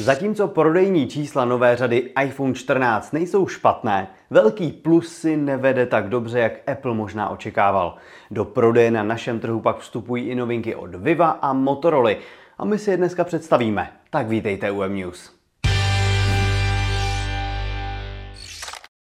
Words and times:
Zatímco 0.00 0.48
prodejní 0.48 1.08
čísla 1.08 1.44
nové 1.44 1.76
řady 1.76 2.12
iPhone 2.24 2.54
14 2.54 3.12
nejsou 3.12 3.46
špatné, 3.46 4.08
velký 4.30 4.72
plus 4.72 5.08
si 5.08 5.36
nevede 5.36 5.86
tak 5.86 6.08
dobře, 6.08 6.38
jak 6.38 6.68
Apple 6.68 6.94
možná 6.94 7.28
očekával. 7.28 7.96
Do 8.30 8.44
prodeje 8.44 8.90
na 8.90 9.02
našem 9.02 9.40
trhu 9.40 9.60
pak 9.60 9.78
vstupují 9.78 10.28
i 10.28 10.34
novinky 10.34 10.74
od 10.74 10.94
Viva 10.94 11.30
a 11.30 11.52
Motorola 11.52 12.10
a 12.58 12.64
my 12.64 12.78
si 12.78 12.90
je 12.90 12.96
dneska 12.96 13.24
představíme. 13.24 13.92
Tak 14.10 14.28
vítejte 14.28 14.70
u 14.70 14.82
M-News. 14.82 15.32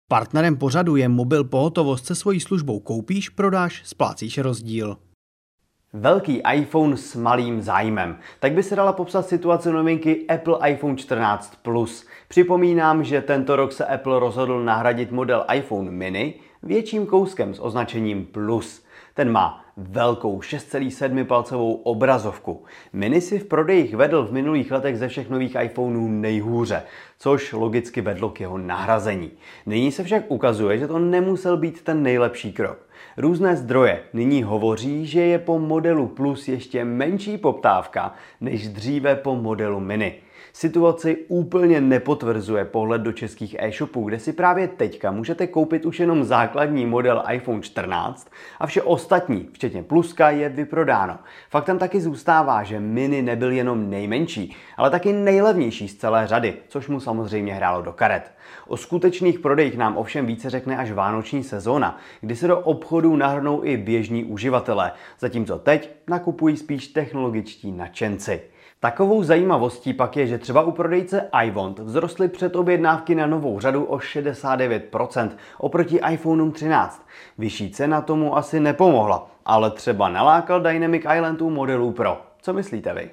Partnerem 0.09 0.57
pořadu 0.57 0.95
je 0.95 1.09
mobil 1.09 1.43
pohotovost 1.43 2.05
se 2.05 2.15
svojí 2.15 2.39
službou 2.39 2.79
koupíš, 2.79 3.29
prodáš, 3.29 3.81
splácíš 3.85 4.37
rozdíl. 4.37 4.97
Velký 5.99 6.41
iPhone 6.53 6.97
s 6.97 7.15
malým 7.15 7.61
zájmem. 7.61 8.17
Tak 8.39 8.53
by 8.53 8.63
se 8.63 8.75
dala 8.75 8.93
popsat 8.93 9.27
situace 9.27 9.71
novinky 9.71 10.25
Apple 10.27 10.69
iPhone 10.69 10.95
14 10.95 11.53
Plus. 11.61 12.07
Připomínám, 12.27 13.03
že 13.03 13.21
tento 13.21 13.55
rok 13.55 13.71
se 13.71 13.85
Apple 13.85 14.19
rozhodl 14.19 14.63
nahradit 14.63 15.11
model 15.11 15.45
iPhone 15.53 15.91
mini 15.91 16.33
větším 16.63 17.05
kouskem 17.05 17.53
s 17.53 17.59
označením 17.63 18.25
Plus. 18.25 18.85
Ten 19.13 19.31
má 19.31 19.65
velkou 19.77 20.39
6,7 20.39 21.25
palcovou 21.25 21.73
obrazovku. 21.73 22.65
Mini 22.93 23.21
si 23.21 23.39
v 23.39 23.45
prodejích 23.45 23.95
vedl 23.95 24.25
v 24.25 24.31
minulých 24.31 24.71
letech 24.71 24.97
ze 24.97 25.07
všech 25.07 25.29
nových 25.29 25.55
iPhoneů 25.61 26.07
nejhůře, 26.07 26.83
což 27.19 27.53
logicky 27.53 28.01
vedlo 28.01 28.29
k 28.29 28.39
jeho 28.39 28.57
nahrazení. 28.57 29.31
Nyní 29.65 29.91
se 29.91 30.03
však 30.03 30.23
ukazuje, 30.27 30.77
že 30.77 30.87
to 30.87 30.99
nemusel 30.99 31.57
být 31.57 31.81
ten 31.81 32.03
nejlepší 32.03 32.53
krok. 32.53 32.86
Různé 33.17 33.55
zdroje 33.55 34.03
nyní 34.13 34.43
hovoří, 34.43 35.05
že 35.05 35.21
je 35.21 35.39
po 35.39 35.59
modelu 35.59 36.07
Plus 36.07 36.47
ještě 36.47 36.85
menší 36.85 37.37
poptávka 37.37 38.13
než 38.41 38.67
dříve 38.67 39.15
po 39.15 39.35
modelu 39.35 39.79
Mini. 39.79 40.15
Situaci 40.53 41.17
úplně 41.27 41.81
nepotvrzuje 41.81 42.65
pohled 42.65 43.01
do 43.01 43.11
českých 43.11 43.55
e-shopů, 43.59 44.03
kde 44.03 44.19
si 44.19 44.33
právě 44.33 44.67
teďka 44.67 45.11
můžete 45.11 45.47
koupit 45.47 45.85
už 45.85 45.99
jenom 45.99 46.23
základní 46.23 46.85
model 46.85 47.23
iPhone 47.31 47.61
14 47.61 48.31
a 48.59 48.67
vše 48.67 48.81
ostatní, 48.81 49.49
včetně 49.53 49.83
pluska, 49.83 50.29
je 50.29 50.49
vyprodáno. 50.49 51.17
Faktem 51.49 51.79
taky 51.79 52.01
zůstává, 52.01 52.63
že 52.63 52.79
Mini 52.79 53.21
nebyl 53.21 53.51
jenom 53.51 53.89
nejmenší, 53.89 54.55
ale 54.77 54.89
taky 54.89 55.13
nejlevnější 55.13 55.87
z 55.87 55.95
celé 55.95 56.27
řady, 56.27 56.53
což 56.67 56.87
mu 56.87 56.99
samozřejmě 56.99 57.53
hrálo 57.53 57.81
do 57.81 57.93
karet. 57.93 58.31
O 58.67 58.77
skutečných 58.77 59.39
prodejích 59.39 59.77
nám 59.77 59.97
ovšem 59.97 60.25
více 60.25 60.49
řekne 60.49 60.77
až 60.77 60.91
vánoční 60.91 61.43
sezóna, 61.43 61.97
kdy 62.21 62.35
se 62.35 62.47
do 62.47 62.59
obchodů 62.87 63.15
nahrnou 63.15 63.63
i 63.63 63.77
běžní 63.77 64.23
uživatelé, 64.23 64.91
zatímco 65.19 65.59
teď 65.59 65.89
nakupují 66.07 66.57
spíš 66.57 66.87
technologičtí 66.87 67.71
nadšenci. 67.71 68.41
Takovou 68.79 69.23
zajímavostí 69.23 69.93
pak 69.93 70.17
je, 70.17 70.27
že 70.27 70.37
třeba 70.37 70.61
u 70.61 70.71
prodejce 70.71 71.29
iWant 71.45 71.79
vzrostly 71.79 72.27
předobjednávky 72.27 73.15
na 73.15 73.27
novou 73.27 73.59
řadu 73.59 73.83
o 73.83 73.97
69% 73.97 75.29
oproti 75.57 75.99
iPhone 76.11 76.51
13. 76.51 77.07
Vyšší 77.37 77.71
cena 77.71 78.01
tomu 78.01 78.37
asi 78.37 78.59
nepomohla, 78.59 79.31
ale 79.45 79.71
třeba 79.71 80.09
nalákal 80.09 80.61
Dynamic 80.61 81.03
Island 81.15 81.41
u 81.41 81.49
modelů 81.49 81.91
Pro. 81.91 82.21
Co 82.41 82.53
myslíte 82.53 82.93
vy? 82.93 83.09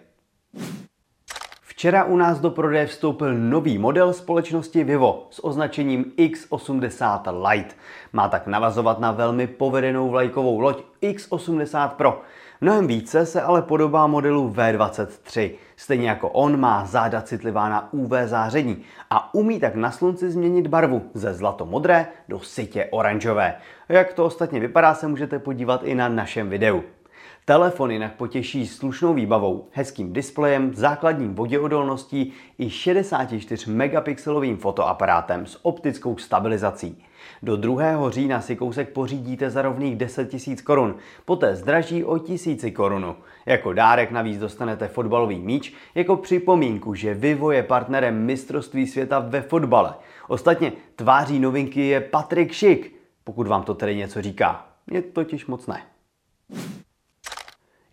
Včera 1.85 2.05
u 2.05 2.17
nás 2.17 2.41
do 2.41 2.51
prodeje 2.51 2.87
vstoupil 2.87 3.35
nový 3.35 3.79
model 3.79 4.13
společnosti 4.13 4.85
Vivo 4.85 5.27
s 5.31 5.45
označením 5.45 6.05
X80 6.17 7.49
Lite. 7.49 7.75
Má 8.13 8.29
tak 8.29 8.47
navazovat 8.47 9.01
na 9.01 9.13
velmi 9.13 9.47
povedenou 9.47 10.09
vlajkovou 10.09 10.61
loď 10.61 10.83
X80 11.03 11.89
Pro. 11.89 12.23
Mnohem 12.61 12.87
více 12.87 13.27
se 13.27 13.43
ale 13.43 13.63
podobá 13.63 14.07
modelu 14.07 14.51
V23. 14.51 15.51
Stejně 15.77 16.09
jako 16.09 16.29
on 16.29 16.61
má 16.61 16.87
záda 16.87 17.21
citlivá 17.21 17.69
na 17.69 17.93
UV 17.93 18.11
záření 18.25 18.83
a 19.11 19.35
umí 19.35 19.61
tak 19.61 19.75
na 19.75 19.91
slunci 19.91 20.31
změnit 20.31 20.67
barvu 20.67 21.03
ze 21.15 21.35
zlatomodré 21.35 22.07
do 22.29 22.41
sitě 22.41 22.89
oranžové. 22.91 23.55
Jak 23.89 24.13
to 24.13 24.25
ostatně 24.25 24.61
vypadá, 24.61 24.95
se 24.95 25.09
můžete 25.09 25.39
podívat 25.39 25.81
i 25.85 25.95
na 25.95 26.08
našem 26.08 26.48
videu. 26.48 26.83
Telefon 27.47 27.91
jinak 27.91 28.15
potěší 28.15 28.67
slušnou 28.67 29.15
výbavou, 29.15 29.69
hezkým 29.73 30.13
displejem, 30.13 30.75
základním 30.75 31.35
voděodolností 31.35 32.33
i 32.59 32.71
64 32.71 33.71
megapixelovým 33.71 34.57
fotoaparátem 34.57 35.47
s 35.47 35.59
optickou 35.63 36.17
stabilizací. 36.17 37.05
Do 37.43 37.57
2. 37.57 38.11
října 38.11 38.41
si 38.41 38.57
kousek 38.57 38.93
pořídíte 38.93 39.51
za 39.51 39.63
rovných 39.63 39.97
10 39.97 40.47
000 40.47 40.59
korun, 40.65 40.95
poté 41.25 41.57
zdraží 41.57 42.05
o 42.05 42.19
tisíci 42.19 42.71
korunu. 42.71 43.17
Jako 43.47 43.73
dárek 43.73 44.11
navíc 44.11 44.39
dostanete 44.39 44.89
fotbalový 44.89 45.39
míč 45.39 45.75
jako 45.95 46.17
připomínku, 46.17 46.95
že 46.95 47.15
Vivo 47.15 47.51
je 47.51 47.63
partnerem 47.63 48.25
mistrovství 48.25 48.87
světa 48.87 49.19
ve 49.19 49.43
fotbale. 49.43 49.95
Ostatně 50.29 50.73
tváří 50.97 51.39
novinky 51.39 51.87
je 51.87 52.01
Patrik 52.01 52.53
Šik, 52.53 52.95
pokud 53.25 53.47
vám 53.47 53.63
to 53.63 53.75
tedy 53.75 53.97
něco 53.97 54.23
říká. 54.23 54.67
Je 54.91 55.03
totiž 55.03 55.47
moc 55.47 55.67
ne. 55.67 55.83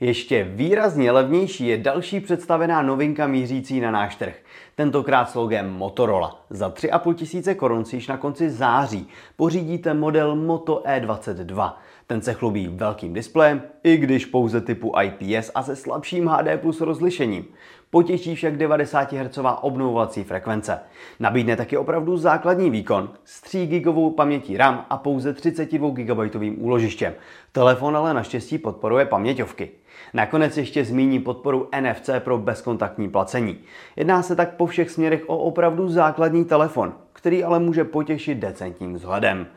Ještě 0.01 0.43
výrazně 0.43 1.11
levnější 1.11 1.67
je 1.67 1.77
další 1.77 2.19
představená 2.19 2.81
novinka 2.81 3.27
mířící 3.27 3.79
na 3.79 3.91
náš 3.91 4.15
trh. 4.15 4.35
Tentokrát 4.75 5.29
s 5.29 5.35
logem 5.35 5.73
Motorola. 5.73 6.40
Za 6.53 6.69
3,5 6.69 7.13
tisíce 7.13 7.55
korun 7.55 7.85
si 7.85 7.95
již 7.95 8.07
na 8.07 8.17
konci 8.17 8.49
září 8.49 9.07
pořídíte 9.35 9.93
model 9.93 10.35
Moto 10.35 10.83
E22. 10.85 11.73
Ten 12.07 12.21
se 12.21 12.33
chlubí 12.33 12.67
velkým 12.67 13.13
displejem, 13.13 13.61
i 13.83 13.97
když 13.97 14.25
pouze 14.25 14.61
typu 14.61 14.93
IPS 15.01 15.51
a 15.55 15.63
se 15.63 15.75
slabším 15.75 16.27
HD 16.27 16.61
plus 16.61 16.81
rozlišením. 16.81 17.45
Potěší 17.89 18.35
však 18.35 18.57
90 18.57 19.13
Hz 19.13 19.39
obnovovací 19.61 20.23
frekvence. 20.23 20.79
Nabídne 21.19 21.55
taky 21.55 21.77
opravdu 21.77 22.17
základní 22.17 22.69
výkon 22.69 23.09
s 23.25 23.41
3 23.41 23.67
GB 23.67 24.15
pamětí 24.15 24.57
RAM 24.57 24.85
a 24.89 24.97
pouze 24.97 25.33
32 25.33 25.89
GB 25.89 26.35
úložištěm. 26.57 27.13
Telefon 27.51 27.97
ale 27.97 28.13
naštěstí 28.13 28.57
podporuje 28.57 29.05
paměťovky. 29.05 29.71
Nakonec 30.13 30.57
ještě 30.57 30.85
zmíní 30.85 31.19
podporu 31.19 31.69
NFC 31.81 32.09
pro 32.19 32.37
bezkontaktní 32.37 33.09
placení. 33.09 33.57
Jedná 33.95 34.21
se 34.23 34.35
tak 34.35 34.55
po 34.55 34.65
všech 34.65 34.89
směrech 34.89 35.23
o 35.27 35.37
opravdu 35.37 35.87
základní 35.89 36.40
telefon, 36.45 36.93
který 37.13 37.43
ale 37.43 37.59
může 37.59 37.83
potěšit 37.83 38.37
decentním 38.37 38.93
vzhledem. 38.93 39.47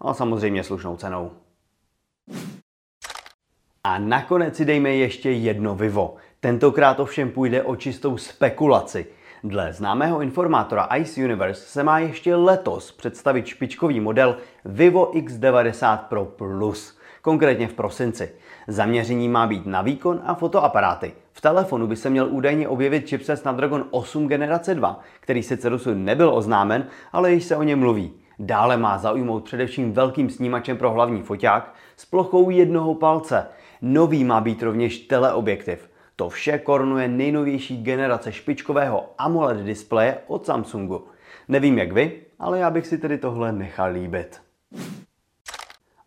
A 0.00 0.14
samozřejmě 0.14 0.64
slušnou 0.64 0.96
cenou. 0.96 1.30
A 3.84 3.98
nakonec 3.98 4.56
si 4.56 4.64
dejme 4.64 4.90
ještě 4.90 5.30
jedno 5.30 5.74
Vivo. 5.74 6.16
Tentokrát 6.40 7.00
ovšem 7.00 7.30
půjde 7.30 7.62
o 7.62 7.76
čistou 7.76 8.16
spekulaci. 8.16 9.06
Dle 9.44 9.72
známého 9.72 10.20
informátora 10.20 10.88
Ice 10.96 11.24
Universe 11.24 11.60
se 11.60 11.82
má 11.82 11.98
ještě 11.98 12.34
letos 12.34 12.92
představit 12.92 13.46
špičkový 13.46 14.00
model 14.00 14.36
Vivo 14.64 15.12
X90 15.12 15.98
Pro 15.98 16.24
Plus, 16.24 16.98
konkrétně 17.24 17.68
v 17.68 17.74
prosinci. 17.74 18.30
Zaměření 18.68 19.28
má 19.28 19.46
být 19.46 19.66
na 19.66 19.82
výkon 19.82 20.20
a 20.24 20.34
fotoaparáty. 20.34 21.12
V 21.32 21.40
telefonu 21.40 21.86
by 21.86 21.96
se 21.96 22.10
měl 22.10 22.28
údajně 22.30 22.68
objevit 22.68 23.08
chipset 23.08 23.36
Snapdragon 23.36 23.84
8 23.90 24.28
generace 24.28 24.74
2, 24.74 25.00
který 25.20 25.42
sice 25.42 25.70
dosud 25.70 25.94
nebyl 25.94 26.34
oznámen, 26.34 26.86
ale 27.12 27.32
již 27.32 27.44
se 27.44 27.56
o 27.56 27.62
něm 27.62 27.78
mluví. 27.78 28.12
Dále 28.38 28.76
má 28.76 28.98
zaujmout 28.98 29.44
především 29.44 29.92
velkým 29.92 30.30
snímačem 30.30 30.76
pro 30.76 30.90
hlavní 30.90 31.22
foťák 31.22 31.74
s 31.96 32.04
plochou 32.04 32.50
jednoho 32.50 32.94
palce. 32.94 33.46
Nový 33.82 34.24
má 34.24 34.40
být 34.40 34.62
rovněž 34.62 34.98
teleobjektiv. 34.98 35.90
To 36.16 36.28
vše 36.28 36.58
korunuje 36.58 37.08
nejnovější 37.08 37.82
generace 37.82 38.32
špičkového 38.32 39.10
AMOLED 39.18 39.58
displeje 39.58 40.18
od 40.26 40.46
Samsungu. 40.46 41.04
Nevím 41.48 41.78
jak 41.78 41.92
vy, 41.92 42.12
ale 42.38 42.58
já 42.58 42.70
bych 42.70 42.86
si 42.86 42.98
tedy 42.98 43.18
tohle 43.18 43.52
nechal 43.52 43.92
líbit. 43.92 44.40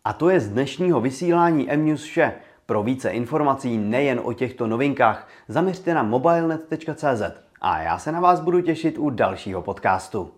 A 0.08 0.12
to 0.12 0.30
je 0.30 0.40
z 0.40 0.48
dnešního 0.48 1.00
vysílání 1.00 1.68
MNews 1.76 2.02
vše. 2.02 2.32
Pro 2.66 2.82
více 2.82 3.10
informací 3.10 3.78
nejen 3.78 4.20
o 4.24 4.32
těchto 4.32 4.66
novinkách 4.66 5.28
zaměřte 5.48 5.94
na 5.94 6.02
mobilenet.cz 6.02 7.22
a 7.60 7.82
já 7.82 7.98
se 7.98 8.12
na 8.12 8.20
vás 8.20 8.40
budu 8.40 8.60
těšit 8.60 8.98
u 8.98 9.10
dalšího 9.10 9.62
podcastu. 9.62 10.30